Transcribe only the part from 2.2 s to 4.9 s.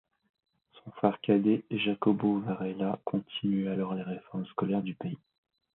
Varela continue alors les réformes scolaires